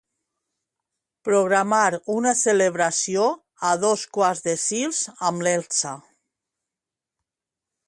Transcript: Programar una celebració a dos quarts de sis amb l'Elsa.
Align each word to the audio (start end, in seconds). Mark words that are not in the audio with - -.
Programar 1.27 1.89
una 2.13 2.33
celebració 2.39 3.27
a 3.73 3.75
dos 3.85 4.07
quarts 4.19 4.43
de 4.49 4.57
sis 4.65 5.03
amb 5.31 5.47
l'Elsa. 5.49 5.95